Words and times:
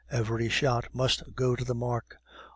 "Every 0.09 0.49
shot 0.49 0.85
must 0.95 1.35
go 1.35 1.55
to 1.55 1.63
the 1.63 1.75
mark! 1.75 2.17